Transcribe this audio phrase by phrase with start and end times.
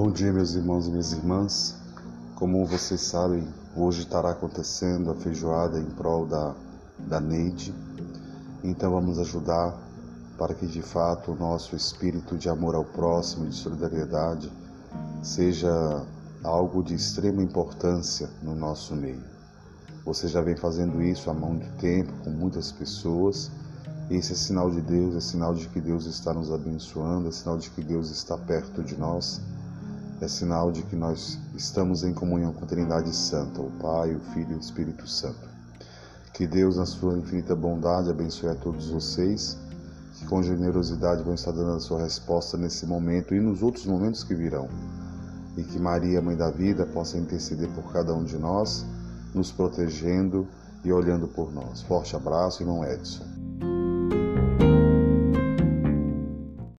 [0.00, 1.74] Bom dia, meus irmãos e minhas irmãs.
[2.36, 3.42] Como vocês sabem,
[3.76, 6.54] hoje estará acontecendo a feijoada em prol da,
[7.00, 7.74] da Neide.
[8.62, 9.76] Então vamos ajudar
[10.38, 14.52] para que de fato o nosso espírito de amor ao próximo, de solidariedade,
[15.20, 16.06] seja
[16.44, 19.24] algo de extrema importância no nosso meio.
[20.04, 23.50] Você já vem fazendo isso há muito tempo, com muitas pessoas.
[24.08, 27.58] Esse é sinal de Deus, é sinal de que Deus está nos abençoando, é sinal
[27.58, 29.40] de que Deus está perto de nós,
[30.20, 34.20] é sinal de que nós estamos em comunhão com a Trindade Santa, o Pai, o
[34.32, 35.48] Filho e o Espírito Santo.
[36.34, 39.56] Que Deus, na sua infinita bondade, abençoe a todos vocês,
[40.14, 44.24] que com generosidade vão estar dando a sua resposta nesse momento e nos outros momentos
[44.24, 44.68] que virão
[45.58, 48.86] e que Maria, Mãe da Vida, possa interceder por cada um de nós,
[49.34, 50.46] nos protegendo
[50.84, 51.82] e olhando por nós.
[51.82, 53.37] Forte abraço, irmão Edson.